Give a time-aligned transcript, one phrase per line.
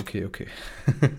[0.00, 0.46] Okay, okay.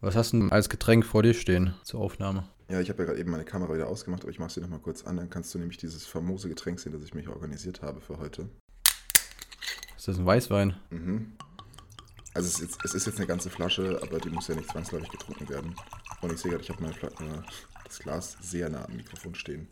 [0.00, 2.48] Was hast du denn als Getränk vor dir stehen zur Aufnahme?
[2.68, 4.78] Ja, ich habe ja gerade eben meine Kamera wieder ausgemacht, aber ich mache sie nochmal
[4.78, 5.16] kurz an.
[5.16, 8.48] Dann kannst du nämlich dieses famose Getränk sehen, das ich mich organisiert habe für heute.
[9.96, 10.76] Ist das ein Weißwein?
[10.90, 11.32] Mhm.
[12.34, 14.70] Also es ist, jetzt, es ist jetzt eine ganze Flasche, aber die muss ja nicht
[14.70, 15.74] zwangsläufig getrunken werden.
[16.20, 17.42] Und ich sehe gerade, ich habe äh,
[17.84, 19.66] das Glas sehr nah am Mikrofon stehen.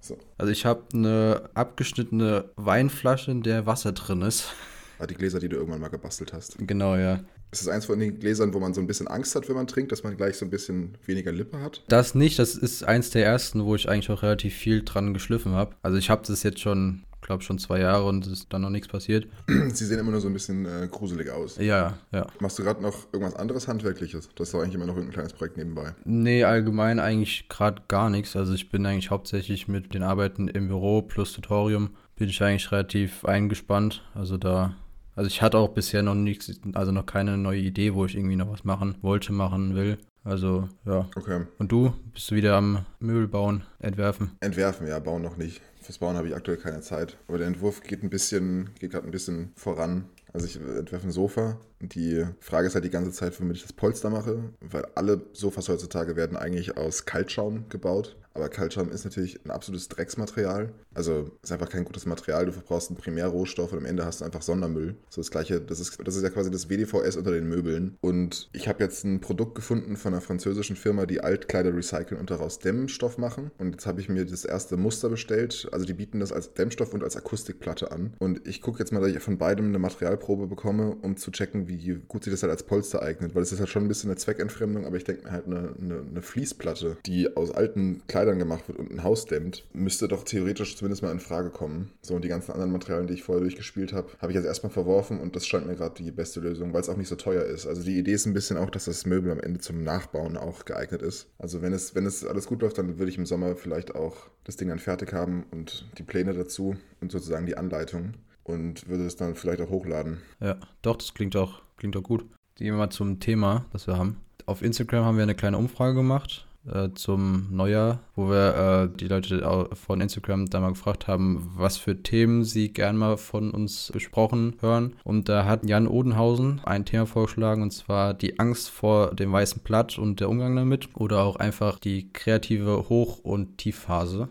[0.00, 0.18] So.
[0.38, 4.54] Also ich habe eine abgeschnittene Weinflasche, in der Wasser drin ist.
[4.98, 6.56] Ah, die Gläser, die du irgendwann mal gebastelt hast.
[6.58, 7.20] Genau, ja.
[7.52, 9.66] Ist das eins von den Gläsern, wo man so ein bisschen Angst hat, wenn man
[9.66, 11.82] trinkt, dass man gleich so ein bisschen weniger Lippe hat?
[11.88, 15.52] Das nicht, das ist eins der ersten, wo ich eigentlich auch relativ viel dran geschliffen
[15.52, 15.74] habe.
[15.82, 18.70] Also ich habe das jetzt schon, glaube schon zwei Jahre und es ist dann noch
[18.70, 19.28] nichts passiert.
[19.72, 21.56] Sie sehen immer nur so ein bisschen äh, gruselig aus.
[21.58, 22.26] Ja, ja.
[22.40, 24.28] Machst du gerade noch irgendwas anderes Handwerkliches?
[24.34, 25.94] Das ist doch eigentlich immer noch irgendein kleines Projekt nebenbei.
[26.04, 28.34] Nee, allgemein eigentlich gerade gar nichts.
[28.34, 32.72] Also ich bin eigentlich hauptsächlich mit den Arbeiten im Büro plus Tutorium bin ich eigentlich
[32.72, 34.02] relativ eingespannt.
[34.14, 34.74] Also da
[35.16, 38.36] also ich hatte auch bisher noch nichts, also noch keine neue Idee, wo ich irgendwie
[38.36, 39.98] noch was machen wollte, machen will.
[40.22, 41.08] Also, ja.
[41.14, 41.46] Okay.
[41.58, 41.92] Und du?
[42.12, 44.32] Bist du wieder am Möbel bauen, entwerfen?
[44.40, 45.62] Entwerfen, ja, bauen noch nicht.
[45.80, 47.16] Fürs Bauen habe ich aktuell keine Zeit.
[47.28, 50.06] Aber der Entwurf geht ein bisschen, geht gerade ein bisschen voran.
[50.32, 51.58] Also ich entwerfe ein Sofa.
[51.80, 55.68] Die Frage ist halt die ganze Zeit, womit ich das Polster mache, weil alle Sofas
[55.68, 58.16] heutzutage werden eigentlich aus Kaltschaum gebaut.
[58.36, 60.68] Aber Kaltschaum ist natürlich ein absolutes Drecksmaterial.
[60.92, 62.44] Also ist einfach kein gutes Material.
[62.44, 64.94] Du verbrauchst einen Primärrohstoff und am Ende hast du einfach Sondermüll.
[65.08, 67.96] So das gleiche, das ist, das ist ja quasi das WDVS unter den Möbeln.
[68.02, 72.30] Und ich habe jetzt ein Produkt gefunden von einer französischen Firma, die Altkleider recyceln und
[72.30, 73.50] daraus Dämmstoff machen.
[73.56, 75.66] Und jetzt habe ich mir das erste Muster bestellt.
[75.72, 78.12] Also die bieten das als Dämmstoff und als Akustikplatte an.
[78.18, 81.68] Und ich gucke jetzt mal, dass ich von beidem eine Materialprobe bekomme, um zu checken,
[81.68, 83.34] wie gut sich das halt als Polster eignet.
[83.34, 85.74] Weil es ist halt schon ein bisschen eine Zweckentfremdung, aber ich denke mir halt eine,
[85.80, 90.08] eine, eine Fließplatte, die aus alten Kleidern Kleidern gemacht wird und ein Haus dämmt, müsste
[90.08, 91.92] doch theoretisch zumindest mal in Frage kommen.
[92.02, 94.72] So, und die ganzen anderen Materialien, die ich vorher durchgespielt habe, habe ich jetzt erstmal
[94.72, 97.44] verworfen und das scheint mir gerade die beste Lösung, weil es auch nicht so teuer
[97.44, 97.66] ist.
[97.66, 100.64] Also die Idee ist ein bisschen auch, dass das Möbel am Ende zum Nachbauen auch
[100.64, 101.28] geeignet ist.
[101.38, 104.16] Also wenn es, wenn es alles gut läuft, dann würde ich im Sommer vielleicht auch
[104.42, 109.06] das Ding dann fertig haben und die Pläne dazu und sozusagen die Anleitung und würde
[109.06, 110.18] es dann vielleicht auch hochladen.
[110.40, 112.26] Ja, doch, das klingt auch, klingt auch gut.
[112.56, 114.16] Gehen wir mal zum Thema, das wir haben.
[114.46, 119.08] Auf Instagram haben wir eine kleine Umfrage gemacht äh, zum Neujahr, wo wir äh, die
[119.08, 123.90] Leute von Instagram da mal gefragt haben, was für Themen sie gern mal von uns
[123.92, 124.96] besprochen hören.
[125.04, 129.62] Und da hat Jan Odenhausen ein Thema vorgeschlagen, und zwar die Angst vor dem weißen
[129.62, 134.28] Blatt und der Umgang damit oder auch einfach die kreative Hoch- und Tiefphase.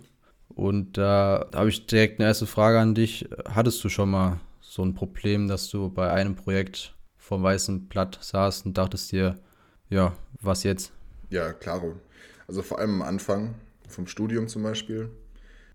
[0.49, 3.27] Und da habe ich direkt eine erste Frage an dich.
[3.49, 8.19] Hattest du schon mal so ein Problem, dass du bei einem Projekt vom weißen Blatt
[8.21, 9.35] saßt und dachtest dir,
[9.89, 10.91] ja, was jetzt?
[11.29, 11.95] Ja, klaro.
[12.47, 13.55] Also vor allem am Anfang
[13.87, 15.09] vom Studium zum Beispiel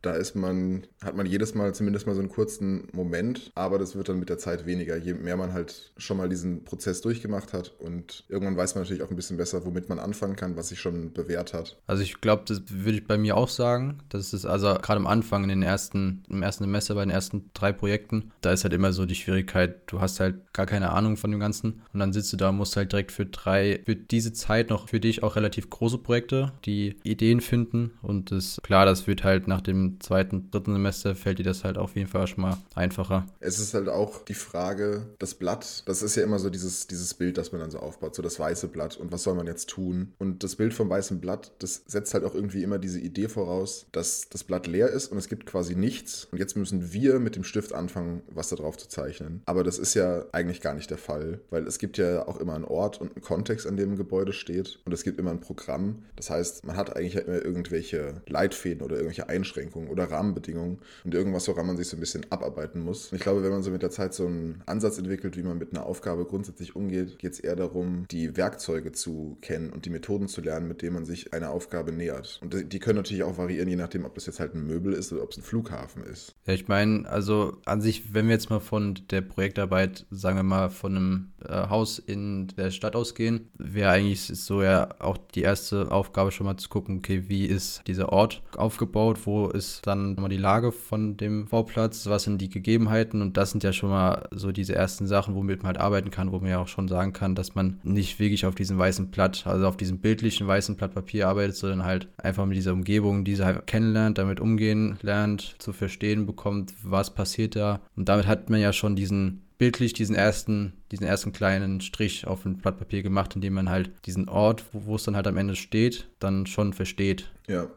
[0.02, 3.94] da ist man, hat man jedes Mal zumindest mal so einen kurzen Moment, aber das
[3.94, 7.52] wird dann mit der Zeit weniger, je mehr man halt schon mal diesen Prozess durchgemacht
[7.52, 10.68] hat und irgendwann weiß man natürlich auch ein bisschen besser, womit man anfangen kann, was
[10.68, 11.78] sich schon bewährt hat.
[11.86, 13.98] Also ich glaube, das würde ich bei mir auch sagen.
[14.08, 17.50] Das ist also gerade am Anfang in den ersten, im ersten Semester bei den ersten
[17.52, 21.16] drei Projekten, da ist halt immer so die Schwierigkeit, du hast halt gar keine Ahnung
[21.16, 23.96] von dem Ganzen und dann sitzt du da und musst halt direkt für drei, für
[23.96, 28.86] diese Zeit noch für dich auch relativ große Projekte, die Ideen finden und das, klar,
[28.86, 32.26] das wird halt nach dem zweiten, dritten Semester fällt dir das halt auf jeden Fall
[32.26, 33.26] schon mal einfacher.
[33.40, 37.14] Es ist halt auch die Frage, das Blatt, das ist ja immer so dieses, dieses
[37.14, 39.68] Bild, das man dann so aufbaut, so das weiße Blatt und was soll man jetzt
[39.68, 40.12] tun?
[40.18, 43.86] Und das Bild vom weißen Blatt, das setzt halt auch irgendwie immer diese Idee voraus,
[43.92, 47.36] dass das Blatt leer ist und es gibt quasi nichts und jetzt müssen wir mit
[47.36, 49.42] dem Stift anfangen, was da drauf zu zeichnen.
[49.46, 52.54] Aber das ist ja eigentlich gar nicht der Fall, weil es gibt ja auch immer
[52.54, 55.40] einen Ort und einen Kontext, an dem ein Gebäude steht und es gibt immer ein
[55.40, 56.04] Programm.
[56.16, 61.14] Das heißt, man hat eigentlich immer irgendwelche Leitfäden oder irgendwelche Einschränkungen Voraussetzungen oder Rahmenbedingungen und
[61.14, 63.10] irgendwas, woran man sich so ein bisschen abarbeiten muss.
[63.10, 65.58] Und ich glaube, wenn man so mit der Zeit so einen Ansatz entwickelt, wie man
[65.58, 69.90] mit einer Aufgabe grundsätzlich umgeht, geht es eher darum, die Werkzeuge zu kennen und die
[69.90, 72.40] Methoden zu lernen, mit denen man sich einer Aufgabe nähert.
[72.42, 75.12] Und die können natürlich auch variieren, je nachdem, ob das jetzt halt ein Möbel ist
[75.12, 76.34] oder ob es ein Flughafen ist.
[76.46, 80.42] Ja, ich meine, also an sich, wenn wir jetzt mal von der Projektarbeit, sagen wir
[80.42, 85.90] mal, von einem Haus in der Stadt ausgehen, wäre eigentlich so ja auch die erste
[85.90, 90.14] Aufgabe schon mal zu gucken, okay, wie ist dieser Ort aufgebaut, wo ist ist dann
[90.14, 93.22] mal die Lage von dem Bauplatz, was sind die Gegebenheiten?
[93.22, 96.32] Und das sind ja schon mal so diese ersten Sachen, womit man halt arbeiten kann,
[96.32, 99.46] wo man ja auch schon sagen kann, dass man nicht wirklich auf diesem weißen Blatt,
[99.46, 103.44] also auf diesem bildlichen weißen Blatt Papier arbeitet, sondern halt einfach mit dieser Umgebung, diese
[103.44, 107.80] halt kennenlernt, damit umgehen lernt, zu verstehen bekommt, was passiert da.
[107.96, 112.46] Und damit hat man ja schon diesen bildlich diesen ersten, diesen ersten kleinen Strich auf
[112.46, 115.36] ein Blatt Papier gemacht, indem man halt diesen Ort, wo, wo es dann halt am
[115.36, 117.30] Ende steht, dann schon versteht.
[117.46, 117.68] Ja,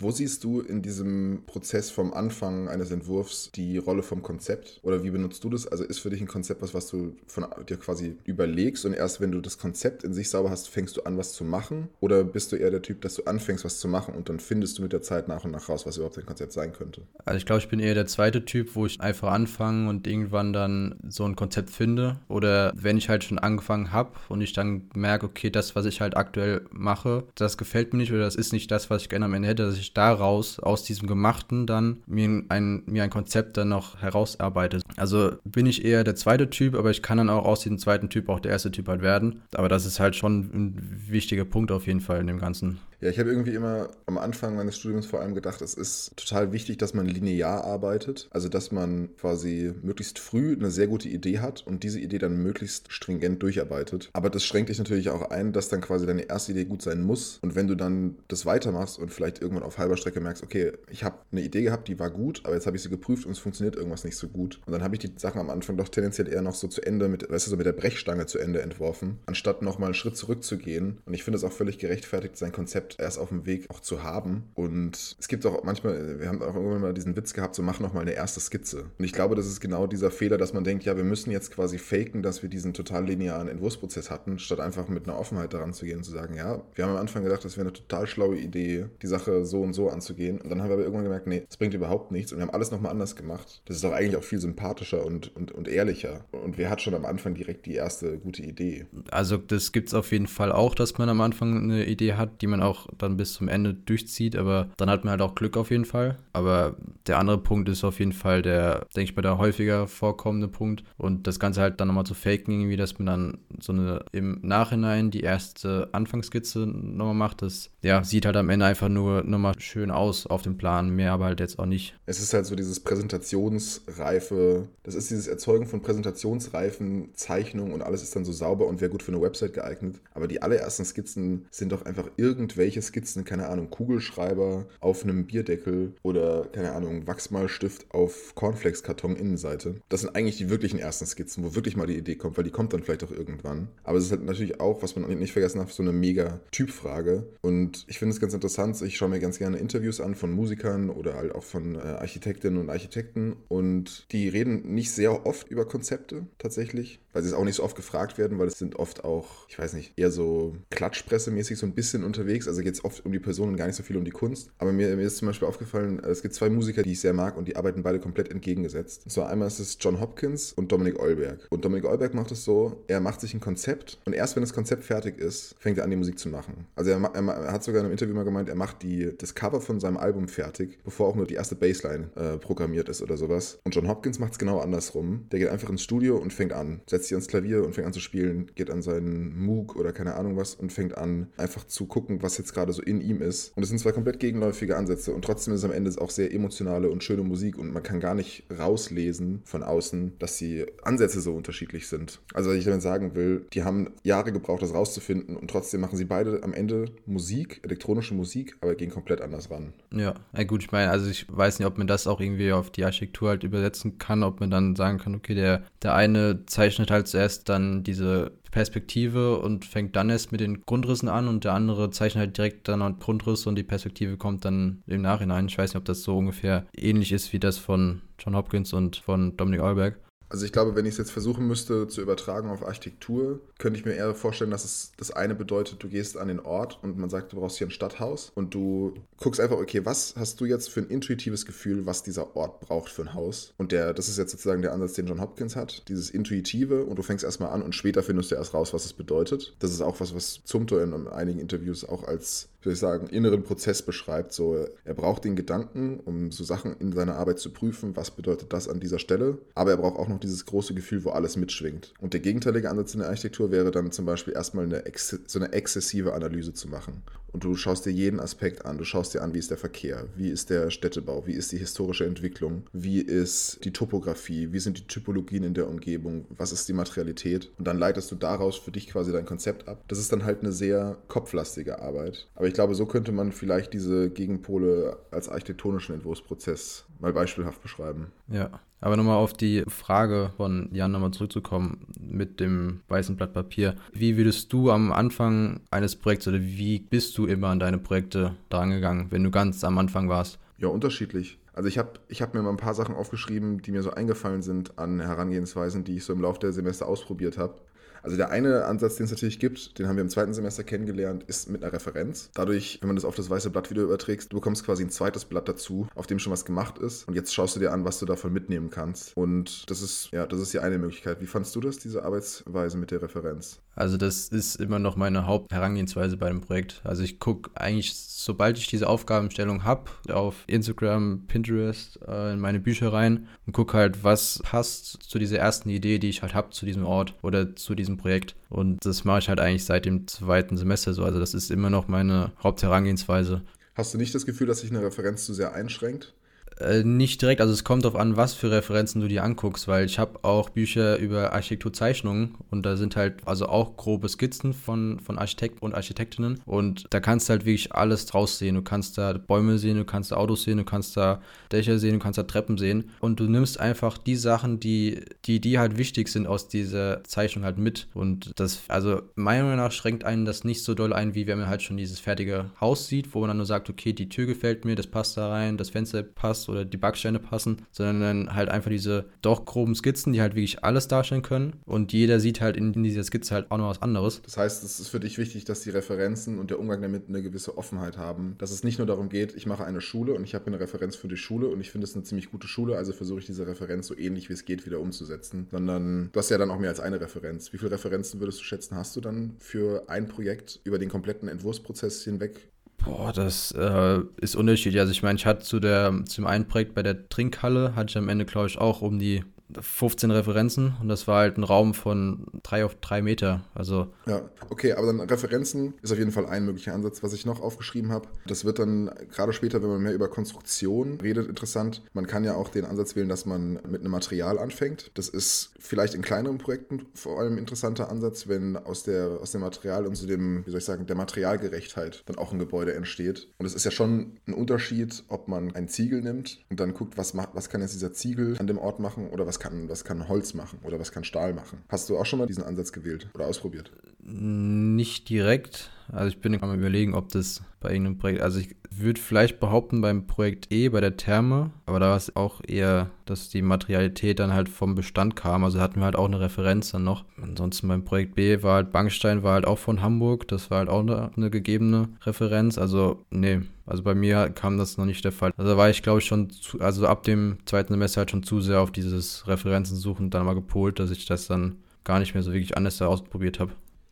[0.00, 4.80] Wo siehst du in diesem Prozess vom Anfang eines Entwurfs die Rolle vom Konzept?
[4.82, 5.66] Oder wie benutzt du das?
[5.66, 9.20] Also ist für dich ein Konzept was, was du von dir quasi überlegst und erst
[9.20, 11.90] wenn du das Konzept in sich sauber hast, fängst du an, was zu machen?
[12.00, 14.78] Oder bist du eher der Typ, dass du anfängst, was zu machen und dann findest
[14.78, 17.02] du mit der Zeit nach und nach raus, was überhaupt dein Konzept sein könnte?
[17.26, 20.54] Also ich glaube, ich bin eher der zweite Typ, wo ich einfach anfange und irgendwann
[20.54, 22.18] dann so ein Konzept finde.
[22.28, 26.00] Oder wenn ich halt schon angefangen habe und ich dann merke, okay, das, was ich
[26.00, 29.26] halt aktuell mache, das gefällt mir nicht oder das ist nicht das, was ich gerne
[29.26, 33.56] am Ende hätte, dass ich daraus, aus diesem Gemachten dann mir ein, mir ein Konzept
[33.56, 34.80] dann noch herausarbeite.
[34.96, 38.08] Also bin ich eher der zweite Typ, aber ich kann dann auch aus diesem zweiten
[38.08, 39.42] Typ auch der erste Typ halt werden.
[39.54, 42.78] Aber das ist halt schon ein wichtiger Punkt auf jeden Fall in dem Ganzen.
[43.00, 46.52] Ja, ich habe irgendwie immer am Anfang meines Studiums vor allem gedacht, es ist total
[46.52, 48.28] wichtig, dass man linear arbeitet.
[48.30, 52.42] Also, dass man quasi möglichst früh eine sehr gute Idee hat und diese Idee dann
[52.42, 54.10] möglichst stringent durcharbeitet.
[54.12, 57.02] Aber das schränkt dich natürlich auch ein, dass dann quasi deine erste Idee gut sein
[57.02, 57.38] muss.
[57.40, 61.02] Und wenn du dann das weitermachst und vielleicht irgendwann auf halber Strecke merkst, okay, ich
[61.02, 63.38] habe eine Idee gehabt, die war gut, aber jetzt habe ich sie geprüft und es
[63.38, 64.60] funktioniert irgendwas nicht so gut.
[64.66, 67.08] Und dann habe ich die Sachen am Anfang doch tendenziell eher noch so zu Ende
[67.08, 70.98] mit, weißt du, so mit der Brechstange zu Ende entworfen, anstatt nochmal einen Schritt zurückzugehen.
[71.06, 74.02] Und ich finde es auch völlig gerechtfertigt, sein Konzept erst auf dem Weg auch zu
[74.02, 74.44] haben.
[74.54, 77.80] Und es gibt auch manchmal, wir haben auch irgendwann mal diesen Witz gehabt, so mach
[77.80, 78.86] nochmal eine erste Skizze.
[78.98, 81.50] Und ich glaube, das ist genau dieser Fehler, dass man denkt, ja, wir müssen jetzt
[81.50, 85.72] quasi faken, dass wir diesen total linearen Entwurfsprozess hatten, statt einfach mit einer Offenheit daran
[85.72, 88.06] zu gehen und zu sagen, ja, wir haben am Anfang gedacht, das wäre eine total
[88.06, 90.40] schlaue Idee, die Sache so und so anzugehen.
[90.40, 92.32] Und dann haben wir aber irgendwann gemerkt, nee, das bringt überhaupt nichts.
[92.32, 93.62] Und wir haben alles nochmal anders gemacht.
[93.66, 96.24] Das ist doch eigentlich auch viel sympathischer und, und, und ehrlicher.
[96.32, 98.86] Und wer hat schon am Anfang direkt die erste gute Idee?
[99.10, 102.42] Also das gibt es auf jeden Fall auch, dass man am Anfang eine Idee hat,
[102.42, 105.56] die man auch dann bis zum Ende durchzieht, aber dann hat man halt auch Glück
[105.56, 106.18] auf jeden Fall.
[106.32, 110.48] Aber der andere Punkt ist auf jeden Fall der, denke ich mal, der häufiger vorkommende
[110.48, 110.84] Punkt.
[110.96, 114.38] Und das Ganze halt dann nochmal zu faken, irgendwie, dass man dann so eine im
[114.42, 119.58] Nachhinein die erste Anfangsskizze nochmal macht, das ja, sieht halt am Ende einfach nur nochmal
[119.58, 121.98] schön aus auf dem Plan, mehr aber halt jetzt auch nicht.
[122.06, 128.02] Es ist halt so dieses Präsentationsreife, das ist dieses Erzeugen von präsentationsreifen Zeichnungen und alles
[128.02, 130.00] ist dann so sauber und wäre gut für eine Website geeignet.
[130.14, 135.94] Aber die allerersten Skizzen sind doch einfach irgendwelche Skizzen, keine Ahnung, Kugelschreiber auf einem Bierdeckel
[136.02, 139.76] oder, keine Ahnung, Wachsmalstift auf Cornflakes-Karton Innenseite.
[139.88, 142.50] Das sind eigentlich die wirklichen ersten Skizzen, wo wirklich mal die Idee kommt, weil die
[142.50, 143.68] kommt dann vielleicht auch irgendwann.
[143.84, 147.26] Aber es ist halt natürlich auch, was man nicht vergessen darf, so eine mega Typfrage.
[147.40, 150.90] Und ich finde es ganz interessant, ich schaue mir ganz gerne Interviews an von Musikern
[150.90, 155.66] oder halt auch von äh, Architektinnen und Architekten und die reden nicht sehr oft über
[155.66, 159.04] Konzepte tatsächlich, weil sie es auch nicht so oft gefragt werden, weil es sind oft
[159.04, 162.48] auch, ich weiß nicht, eher so Klatschpressemäßig so ein bisschen unterwegs.
[162.48, 164.50] Also geht es oft um die Person und gar nicht so viel um die Kunst.
[164.58, 167.36] Aber mir, mir ist zum Beispiel aufgefallen, es gibt zwei Musiker, die ich sehr mag
[167.36, 169.02] und die arbeiten beide komplett entgegengesetzt.
[169.04, 171.46] Und zwar einmal ist es John Hopkins und Dominic Eulberg.
[171.50, 174.52] Und Dominic Eulberg macht es so, er macht sich ein Konzept und erst wenn das
[174.52, 176.66] Konzept fertig ist, fängt er an, die Musik zu machen.
[176.74, 179.34] Also er, er, er hat sogar in einem Interview mal gemeint, er macht die, das
[179.34, 183.16] Cover von seinem Album fertig, bevor auch nur die erste Bassline äh, programmiert ist oder
[183.16, 183.58] sowas.
[183.64, 185.26] Und John Hopkins macht es genau andersrum.
[185.32, 187.92] Der geht einfach ins Studio und fängt an, setzt sich ans Klavier und fängt an
[187.92, 191.86] zu spielen, geht an seinen Moog oder keine Ahnung was und fängt an, einfach zu
[191.86, 193.56] gucken, was jetzt gerade so in ihm ist.
[193.56, 196.32] Und es sind zwei komplett gegenläufige Ansätze und trotzdem ist es am Ende auch sehr
[196.32, 201.20] emotionale und schöne Musik und man kann gar nicht rauslesen von außen, dass die Ansätze
[201.20, 202.20] so unterschiedlich sind.
[202.32, 205.96] Also was ich damit sagen will, die haben Jahre gebraucht, das rauszufinden und trotzdem machen
[205.96, 209.72] sie beide am Ende Musik, elektronische Musik, aber gehen komplett anders ran.
[209.92, 212.70] Ja, ja gut, ich meine, also ich weiß nicht, ob man das auch irgendwie auf
[212.70, 216.90] die Architektur halt übersetzen kann, ob man dann sagen kann, okay, der, der eine zeichnet
[216.90, 221.54] halt zuerst dann diese Perspektive und fängt dann erst mit den Grundrissen an und der
[221.54, 225.46] andere zeichnet halt direkt dann einen Grundriss und die Perspektive kommt dann im Nachhinein.
[225.46, 228.96] Ich weiß nicht, ob das so ungefähr ähnlich ist wie das von John Hopkins und
[228.96, 229.98] von Dominic Eulberg.
[230.30, 233.84] Also ich glaube, wenn ich es jetzt versuchen müsste zu übertragen auf Architektur, könnte ich
[233.84, 237.10] mir eher vorstellen, dass es das eine bedeutet, du gehst an den Ort und man
[237.10, 240.70] sagt, du brauchst hier ein Stadthaus und du guckst einfach, okay, was hast du jetzt
[240.70, 243.54] für ein intuitives Gefühl, was dieser Ort braucht für ein Haus?
[243.58, 246.96] Und der, das ist jetzt sozusagen der Ansatz, den John Hopkins hat, dieses Intuitive und
[246.96, 249.56] du fängst erstmal an und später findest du erst raus, was es bedeutet.
[249.58, 253.42] Das ist auch was, was Zumto in einigen Interviews auch als soll ich sagen, inneren
[253.42, 254.32] Prozess beschreibt.
[254.32, 258.52] So, er braucht den Gedanken, um so Sachen in seiner Arbeit zu prüfen, was bedeutet
[258.52, 259.38] das an dieser Stelle.
[259.54, 261.94] Aber er braucht auch noch dieses große Gefühl, wo alles mitschwingt.
[262.00, 265.52] Und der gegenteilige Ansatz in der Architektur wäre dann zum Beispiel erstmal eine, so eine
[265.52, 267.02] exzessive Analyse zu machen.
[267.32, 268.78] Und du schaust dir jeden Aspekt an.
[268.78, 271.58] Du schaust dir an, wie ist der Verkehr, wie ist der Städtebau, wie ist die
[271.58, 276.68] historische Entwicklung, wie ist die Topografie, wie sind die Typologien in der Umgebung, was ist
[276.68, 277.50] die Materialität.
[277.58, 279.84] Und dann leitest du daraus für dich quasi dein Konzept ab.
[279.88, 282.28] Das ist dann halt eine sehr kopflastige Arbeit.
[282.34, 288.08] Aber ich glaube, so könnte man vielleicht diese Gegenpole als architektonischen Entwurfsprozess mal beispielhaft beschreiben.
[288.26, 293.76] Ja, aber nochmal auf die Frage von Jan nochmal zurückzukommen mit dem weißen Blatt Papier.
[293.92, 298.34] Wie würdest du am Anfang eines Projekts oder wie bist du immer an deine Projekte
[298.48, 300.40] drangegangen, wenn du ganz am Anfang warst?
[300.58, 301.38] Ja, unterschiedlich.
[301.52, 304.42] Also ich habe ich hab mir mal ein paar Sachen aufgeschrieben, die mir so eingefallen
[304.42, 307.54] sind an Herangehensweisen, die ich so im Laufe der Semester ausprobiert habe.
[308.02, 311.24] Also der eine Ansatz, den es natürlich gibt, den haben wir im zweiten Semester kennengelernt,
[311.24, 312.30] ist mit einer Referenz.
[312.34, 315.24] Dadurch, wenn man das auf das weiße Blatt wieder überträgst, du bekommst quasi ein zweites
[315.24, 317.06] Blatt dazu, auf dem schon was gemacht ist.
[317.08, 319.16] Und jetzt schaust du dir an, was du davon mitnehmen kannst.
[319.16, 321.20] Und das ist, ja, das ist die eine Möglichkeit.
[321.20, 323.60] Wie fandst du das, diese Arbeitsweise mit der Referenz?
[323.80, 326.82] Also das ist immer noch meine Hauptherangehensweise bei dem Projekt.
[326.84, 332.60] Also ich gucke eigentlich, sobald ich diese Aufgabenstellung habe, auf Instagram, Pinterest, äh, in meine
[332.60, 336.50] Bücher rein und gucke halt, was passt zu dieser ersten Idee, die ich halt habe,
[336.50, 338.36] zu diesem Ort oder zu diesem Projekt.
[338.50, 341.02] Und das mache ich halt eigentlich seit dem zweiten Semester so.
[341.02, 343.40] Also das ist immer noch meine Hauptherangehensweise.
[343.74, 346.12] Hast du nicht das Gefühl, dass sich eine Referenz zu sehr einschränkt?
[346.60, 349.86] Äh, nicht direkt, also es kommt darauf an, was für Referenzen du dir anguckst, weil
[349.86, 355.00] ich habe auch Bücher über Architekturzeichnungen und da sind halt also auch grobe Skizzen von,
[355.00, 358.56] von Architekten und Architektinnen und da kannst du halt wirklich alles draus sehen.
[358.56, 361.94] Du kannst da Bäume sehen, du kannst da Autos sehen, du kannst da Dächer sehen,
[361.94, 365.78] du kannst da Treppen sehen und du nimmst einfach die Sachen, die, die, die halt
[365.78, 370.26] wichtig sind aus dieser Zeichnung halt mit und das, also meiner Meinung nach schränkt einen
[370.26, 373.20] das nicht so doll ein, wie wenn man halt schon dieses fertige Haus sieht, wo
[373.20, 376.02] man dann nur sagt, okay, die Tür gefällt mir, das passt da rein, das Fenster
[376.02, 380.64] passt oder die Backsteine passen, sondern halt einfach diese doch groben Skizzen, die halt wirklich
[380.64, 381.54] alles darstellen können.
[381.64, 384.20] Und jeder sieht halt in, in dieser Skizze halt auch noch was anderes.
[384.22, 387.22] Das heißt, es ist für dich wichtig, dass die Referenzen und der Umgang damit eine
[387.22, 388.34] gewisse Offenheit haben.
[388.38, 390.96] Dass es nicht nur darum geht, ich mache eine Schule und ich habe eine Referenz
[390.96, 393.46] für die Schule und ich finde es eine ziemlich gute Schule, also versuche ich diese
[393.46, 395.46] Referenz so ähnlich wie es geht wieder umzusetzen.
[395.50, 397.52] Sondern du hast ja dann auch mehr als eine Referenz.
[397.52, 401.28] Wie viele Referenzen würdest du schätzen, hast du dann für ein Projekt über den kompletten
[401.28, 402.50] Entwurfsprozess hinweg
[402.84, 404.80] Boah, das äh, ist unterschiedlich.
[404.80, 407.98] Also ich meine, ich hatte zu der, zum einen Projekt bei der Trinkhalle, hatte ich
[407.98, 409.22] am Ende, glaube ich, auch um die
[409.60, 413.42] 15 Referenzen und das war halt ein Raum von drei auf drei Meter.
[413.54, 417.26] Also ja, okay, aber dann Referenzen ist auf jeden Fall ein möglicher Ansatz, was ich
[417.26, 418.08] noch aufgeschrieben habe.
[418.26, 421.82] Das wird dann gerade später, wenn man mehr über Konstruktion redet, interessant.
[421.92, 424.90] Man kann ja auch den Ansatz wählen, dass man mit einem Material anfängt.
[424.94, 429.32] Das ist vielleicht in kleineren Projekten vor allem ein interessanter Ansatz, wenn aus, der, aus
[429.32, 432.74] dem Material und zu dem, wie soll ich sagen, der Materialgerechtheit dann auch ein Gebäude
[432.74, 433.28] entsteht.
[433.38, 436.96] Und es ist ja schon ein Unterschied, ob man einen Ziegel nimmt und dann guckt,
[436.96, 439.84] was, macht, was kann jetzt dieser Ziegel an dem Ort machen oder was kann, was
[439.84, 441.64] kann Holz machen oder was kann Stahl machen.
[441.68, 443.72] Hast du auch schon mal diesen Ansatz gewählt oder ausprobiert?
[444.12, 445.70] Nicht direkt.
[445.92, 449.80] Also ich bin am überlegen, ob das bei irgendeinem Projekt, also ich würde vielleicht behaupten
[449.80, 454.20] beim Projekt E, bei der Therme, aber da war es auch eher, dass die Materialität
[454.20, 457.04] dann halt vom Bestand kam, also hatten wir halt auch eine Referenz dann noch.
[457.20, 460.68] Ansonsten beim Projekt B war halt Bankstein, war halt auch von Hamburg, das war halt
[460.68, 465.12] auch eine, eine gegebene Referenz, also nee, also bei mir kam das noch nicht der
[465.12, 465.32] Fall.
[465.36, 468.22] Also da war ich glaube ich schon, zu, also ab dem zweiten Semester halt schon
[468.22, 472.14] zu sehr auf dieses Referenzen suchen dann mal gepolt, dass ich das dann gar nicht
[472.14, 473.52] mehr so wirklich anders ausprobiert habe.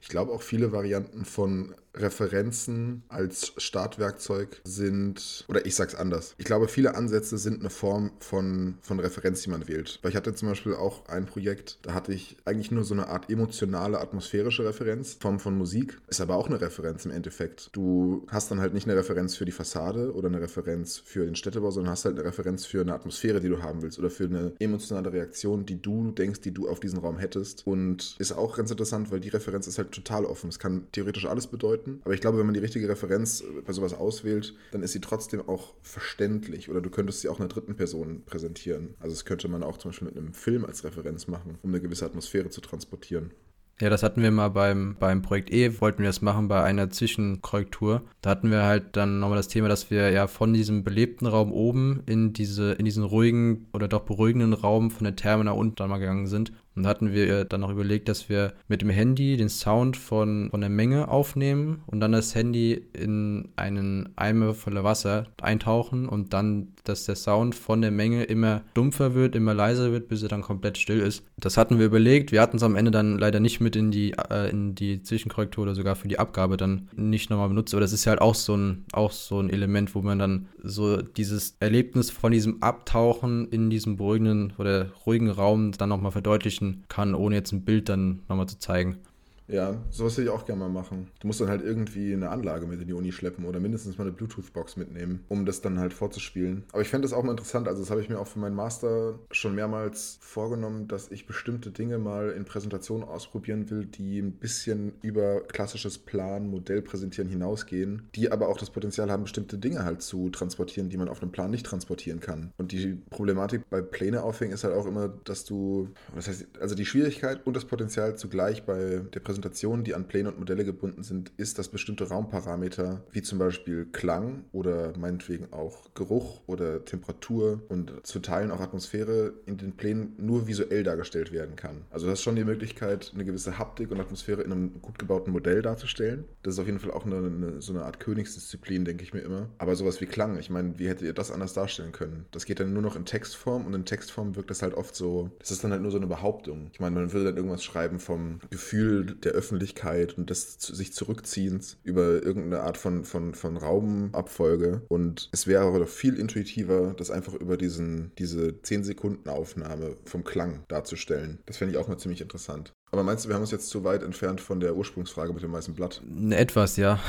[0.00, 6.34] Ich glaube auch viele Varianten von Referenzen als Startwerkzeug sind, oder ich sag's anders.
[6.38, 9.98] Ich glaube, viele Ansätze sind eine Form von, von Referenz, die man wählt.
[10.02, 13.08] Weil ich hatte zum Beispiel auch ein Projekt, da hatte ich eigentlich nur so eine
[13.08, 15.98] Art emotionale, atmosphärische Referenz, Form von Musik.
[16.08, 17.70] Ist aber auch eine Referenz im Endeffekt.
[17.72, 21.34] Du hast dann halt nicht eine Referenz für die Fassade oder eine Referenz für den
[21.34, 24.24] Städtebau, sondern hast halt eine Referenz für eine Atmosphäre, die du haben willst oder für
[24.24, 27.66] eine emotionale Reaktion, die du denkst, die du auf diesen Raum hättest.
[27.66, 30.48] Und ist auch ganz interessant, weil die Referenz ist halt total offen.
[30.48, 32.00] Es kann theoretisch alles bedeuten.
[32.04, 35.48] Aber ich glaube, wenn man die richtige Referenz bei sowas auswählt, dann ist sie trotzdem
[35.48, 36.68] auch verständlich.
[36.68, 38.94] Oder du könntest sie auch einer dritten Person präsentieren.
[39.00, 41.80] Also das könnte man auch zum Beispiel mit einem Film als Referenz machen, um eine
[41.80, 43.32] gewisse Atmosphäre zu transportieren.
[43.78, 46.88] Ja, das hatten wir mal beim, beim Projekt E, wollten wir das machen bei einer
[46.88, 48.02] Zwischenkorrektur.
[48.22, 51.52] Da hatten wir halt dann nochmal das Thema, dass wir ja von diesem belebten Raum
[51.52, 55.76] oben in, diese, in diesen ruhigen oder doch beruhigenden Raum von der Therme nach unten
[55.76, 56.52] dann mal gegangen sind.
[56.76, 60.48] Und da hatten wir dann noch überlegt, dass wir mit dem Handy den Sound von,
[60.50, 66.34] von der Menge aufnehmen und dann das Handy in einen Eimer voller Wasser eintauchen und
[66.34, 70.28] dann, dass der Sound von der Menge immer dumpfer wird, immer leiser wird, bis er
[70.28, 71.24] dann komplett still ist.
[71.38, 72.30] Das hatten wir überlegt.
[72.30, 75.62] Wir hatten es am Ende dann leider nicht mit in die, äh, in die Zwischenkorrektur
[75.62, 77.72] oder sogar für die Abgabe dann nicht nochmal benutzt.
[77.72, 81.00] Aber das ist halt auch so ein, auch so ein Element, wo man dann so
[81.00, 87.14] dieses Erlebnis von diesem Abtauchen in diesem beruhigenden oder ruhigen Raum dann nochmal verdeutlichen kann,
[87.14, 88.98] ohne jetzt ein Bild dann nochmal zu zeigen.
[89.48, 91.08] Ja, sowas würde ich auch gerne mal machen.
[91.20, 94.04] Du musst dann halt irgendwie eine Anlage mit in die Uni schleppen oder mindestens mal
[94.04, 96.64] eine Bluetooth-Box mitnehmen, um das dann halt vorzuspielen.
[96.72, 97.68] Aber ich fände das auch mal interessant.
[97.68, 101.70] Also, das habe ich mir auch für meinen Master schon mehrmals vorgenommen, dass ich bestimmte
[101.70, 108.08] Dinge mal in Präsentationen ausprobieren will, die ein bisschen über klassisches Plan, Modell präsentieren hinausgehen,
[108.14, 111.32] die aber auch das Potenzial haben, bestimmte Dinge halt zu transportieren, die man auf einem
[111.32, 112.52] Plan nicht transportieren kann.
[112.56, 116.74] Und die Problematik bei Pläne aufhängen ist halt auch immer, dass du, das heißt, also
[116.74, 120.64] die Schwierigkeit und das Potenzial zugleich bei der Präsentation Präsentationen, die an Pläne und Modelle
[120.64, 126.86] gebunden sind, ist, dass bestimmte Raumparameter, wie zum Beispiel Klang oder meinetwegen auch Geruch oder
[126.86, 131.82] Temperatur und zu Teilen auch Atmosphäre in den Plänen nur visuell dargestellt werden kann.
[131.90, 135.32] Also du hast schon die Möglichkeit, eine gewisse Haptik und Atmosphäre in einem gut gebauten
[135.32, 136.24] Modell darzustellen.
[136.42, 139.20] Das ist auf jeden Fall auch eine, eine, so eine Art Königsdisziplin, denke ich mir
[139.20, 139.50] immer.
[139.58, 142.24] Aber sowas wie Klang, ich meine, wie hättet ihr das anders darstellen können?
[142.30, 145.30] Das geht dann nur noch in Textform und in Textform wirkt das halt oft so,
[145.40, 146.70] das ist dann halt nur so eine Behauptung.
[146.72, 151.76] Ich meine, man würde dann irgendwas schreiben vom Gefühl der Öffentlichkeit und des sich Zurückziehens
[151.82, 154.82] über irgendeine Art von, von, von Raumabfolge.
[154.88, 160.64] Und es wäre aber doch viel intuitiver, das einfach über diesen, diese 10-Sekunden-Aufnahme vom Klang
[160.68, 161.40] darzustellen.
[161.46, 162.72] Das fände ich auch mal ziemlich interessant.
[162.92, 165.52] Aber meinst du, wir haben uns jetzt zu weit entfernt von der Ursprungsfrage mit dem
[165.52, 166.00] weißen Blatt?
[166.30, 167.00] Etwas, ja.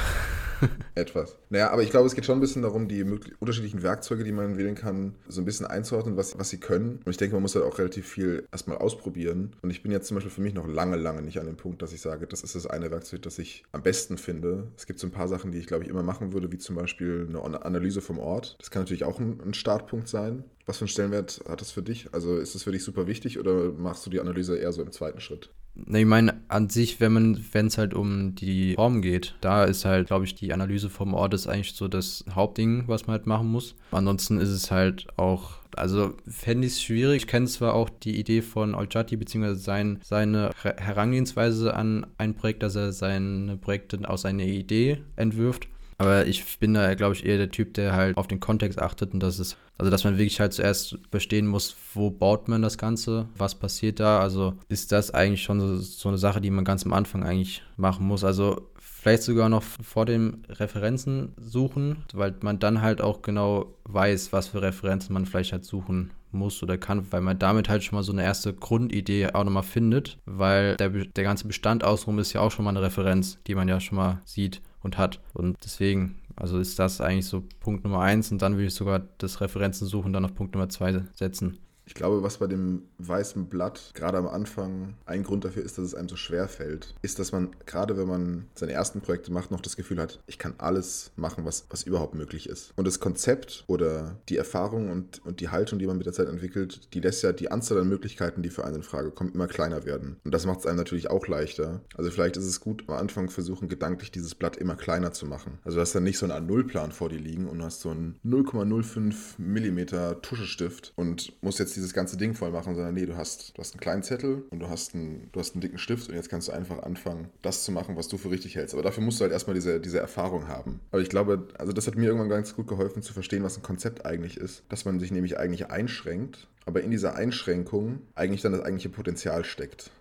[0.95, 1.37] Etwas.
[1.49, 3.03] Naja, aber ich glaube, es geht schon ein bisschen darum, die
[3.39, 6.99] unterschiedlichen Werkzeuge, die man wählen kann, so ein bisschen einzuordnen, was, was sie können.
[7.05, 9.55] Und ich denke, man muss halt auch relativ viel erstmal ausprobieren.
[9.61, 11.81] Und ich bin jetzt zum Beispiel für mich noch lange, lange nicht an dem Punkt,
[11.81, 14.67] dass ich sage, das ist das eine Werkzeug, das ich am besten finde.
[14.77, 16.75] Es gibt so ein paar Sachen, die ich, glaube ich, immer machen würde, wie zum
[16.75, 18.55] Beispiel eine Analyse vom Ort.
[18.59, 20.43] Das kann natürlich auch ein, ein Startpunkt sein.
[20.65, 22.09] Was für einen Stellenwert hat das für dich?
[22.11, 24.91] Also ist das für dich super wichtig oder machst du die Analyse eher so im
[24.91, 25.49] zweiten Schritt?
[25.85, 29.85] Ich meine, an sich, wenn man, wenn es halt um die Form geht, da ist
[29.85, 33.27] halt, glaube ich, die Analyse vom Ort ist eigentlich so das Hauptding, was man halt
[33.27, 33.75] machen muss.
[33.91, 37.23] Ansonsten ist es halt auch, also fände ich es schwierig.
[37.23, 42.63] Ich kenne zwar auch die Idee von Olchati, beziehungsweise sein, seine Herangehensweise an ein Projekt,
[42.63, 45.67] dass er seine Projekte aus seiner Idee entwirft.
[45.97, 49.13] Aber ich bin da, glaube ich, eher der Typ, der halt auf den Kontext achtet
[49.13, 52.77] und das ist, also dass man wirklich halt zuerst verstehen muss, wo baut man das
[52.77, 54.19] Ganze, was passiert da.
[54.19, 57.63] Also ist das eigentlich schon so, so eine Sache, die man ganz am Anfang eigentlich
[57.77, 58.23] machen muss.
[58.23, 64.33] Also vielleicht sogar noch vor dem Referenzen suchen, weil man dann halt auch genau weiß,
[64.33, 67.95] was für Referenzen man vielleicht halt suchen muss oder kann, weil man damit halt schon
[67.95, 72.33] mal so eine erste Grundidee auch nochmal findet, weil der, der ganze Bestand außenrum ist
[72.33, 75.21] ja auch schon mal eine Referenz, die man ja schon mal sieht und hat.
[75.33, 79.03] Und deswegen, also ist das eigentlich so Punkt Nummer eins und dann würde ich sogar
[79.19, 81.59] das Referenzen suchen dann auf Punkt Nummer zwei setzen.
[81.87, 85.85] Ich glaube, was bei dem weißen Blatt gerade am Anfang ein Grund dafür ist, dass
[85.85, 89.51] es einem so schwer fällt, ist, dass man gerade wenn man seine ersten Projekte macht,
[89.51, 92.73] noch das Gefühl hat, ich kann alles machen, was, was überhaupt möglich ist.
[92.75, 96.27] Und das Konzept oder die Erfahrung und, und die Haltung, die man mit der Zeit
[96.27, 99.47] entwickelt, die lässt ja die Anzahl an Möglichkeiten, die für einen in Frage kommen, immer
[99.47, 100.17] kleiner werden.
[100.25, 101.79] Und das macht es einem natürlich auch leichter.
[101.95, 105.59] Also vielleicht ist es gut, am Anfang versuchen, gedanklich dieses Blatt immer kleiner zu machen.
[105.63, 108.19] Also du hast dann nicht so einen A0-Plan vor dir liegen und hast so einen
[108.25, 113.57] 0,05 mm Tuschestift und musst jetzt dieses ganze Ding voll machen, sondern nee, du hast,
[113.57, 116.15] du hast einen kleinen Zettel und du hast einen, du hast einen dicken Stift und
[116.15, 118.73] jetzt kannst du einfach anfangen, das zu machen, was du für richtig hältst.
[118.73, 120.79] Aber dafür musst du halt erstmal diese, diese Erfahrung haben.
[120.91, 123.63] Aber ich glaube, also das hat mir irgendwann ganz gut geholfen zu verstehen, was ein
[123.63, 124.63] Konzept eigentlich ist.
[124.69, 129.45] Dass man sich nämlich eigentlich einschränkt, aber in dieser Einschränkung eigentlich dann das eigentliche Potenzial
[129.45, 129.91] steckt.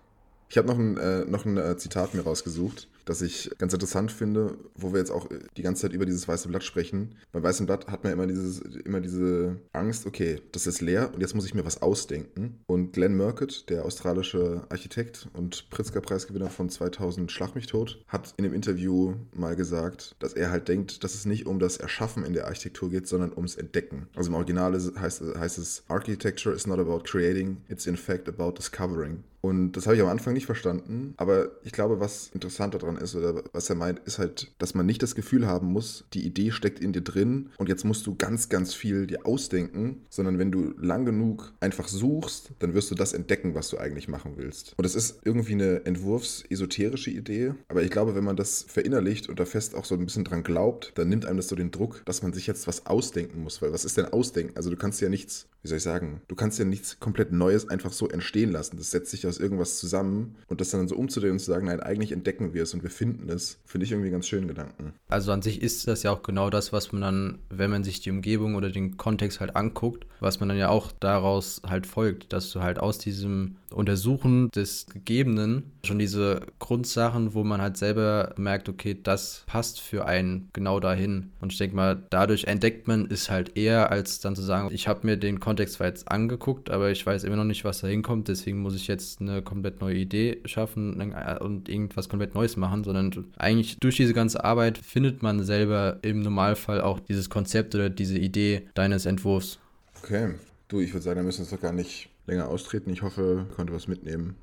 [0.49, 4.13] Ich habe noch ein, äh, noch ein äh, Zitat mir rausgesucht das ich ganz interessant
[4.13, 7.15] finde, wo wir jetzt auch die ganze Zeit über dieses weiße Blatt sprechen.
[7.33, 11.21] Beim weißen Blatt hat man immer, dieses, immer diese Angst, okay, das ist leer und
[11.21, 12.59] jetzt muss ich mir was ausdenken.
[12.67, 18.45] Und Glenn Murcutt, der australische Architekt und Pritzker-Preisgewinner von 2000 Schlag mich tot, hat in
[18.45, 22.33] dem Interview mal gesagt, dass er halt denkt, dass es nicht um das Erschaffen in
[22.33, 24.09] der Architektur geht, sondern ums Entdecken.
[24.17, 28.53] Also im Original heißt, heißt es, Architecture is not about creating, it's in fact about
[28.59, 29.23] discovering.
[29.47, 33.15] Und das habe ich am Anfang nicht verstanden, aber ich glaube, was interessanter daran ist
[33.15, 36.51] oder was er meint, ist halt, dass man nicht das Gefühl haben muss, die Idee
[36.51, 40.53] steckt in dir drin und jetzt musst du ganz, ganz viel dir ausdenken, sondern wenn
[40.53, 44.75] du lang genug einfach suchst, dann wirst du das entdecken, was du eigentlich machen willst.
[44.77, 49.41] Und das ist irgendwie eine entwurfsesoterische Idee, aber ich glaube, wenn man das verinnerlicht und
[49.41, 52.03] da fest auch so ein bisschen dran glaubt, dann nimmt einem das so den Druck,
[52.05, 54.57] dass man sich jetzt was ausdenken muss, weil was ist denn Ausdenken?
[54.57, 57.69] Also du kannst ja nichts, wie soll ich sagen, du kannst ja nichts komplett Neues
[57.69, 58.77] einfach so entstehen lassen.
[58.77, 61.81] Das setzt sich aus irgendwas zusammen und das dann so umzudrehen und zu sagen, nein,
[61.81, 64.93] eigentlich entdecken wir es und wir finden es, finde ich irgendwie ganz schönen Gedanken.
[65.09, 67.99] Also an sich ist das ja auch genau das, was man dann, wenn man sich
[67.99, 72.33] die Umgebung oder den Kontext halt anguckt, was man dann ja auch daraus halt folgt,
[72.33, 78.33] dass du halt aus diesem Untersuchen des Gegebenen schon diese Grundsachen, wo man halt selber
[78.37, 81.33] merkt, okay, das passt für einen genau dahin.
[81.41, 84.89] Und ich denke mal, dadurch entdeckt man es halt eher, als dann zu sagen, ich
[84.89, 87.89] habe mir den Kontext zwar jetzt angeguckt, aber ich weiß immer noch nicht, was da
[87.89, 92.57] hinkommt, deswegen muss ich jetzt eine komplett neue Idee schaffen äh, und irgendwas komplett Neues
[92.57, 97.75] machen, sondern eigentlich durch diese ganze Arbeit findet man selber im Normalfall auch dieses Konzept
[97.75, 99.59] oder diese Idee deines Entwurfs.
[100.03, 100.35] Okay.
[100.69, 102.91] Du, ich würde sagen, da müssen wir uns doch gar nicht länger austreten.
[102.91, 104.37] Ich hoffe, konnte was mitnehmen.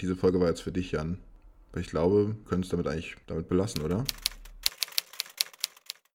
[0.00, 1.18] Diese Folge war jetzt für dich, Jan.
[1.76, 4.04] Ich glaube, wir können es damit eigentlich damit belassen, oder?